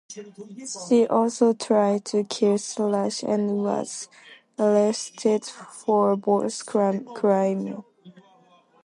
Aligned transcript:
She 0.89 1.05
also 1.05 1.53
tried 1.53 2.05
to 2.05 2.23
kill 2.23 2.57
Sarah 2.57 3.11
and 3.27 3.61
was 3.63 4.09
arrested 4.57 5.45
for 5.45 6.15
both 6.15 6.65
crimes. 6.65 7.83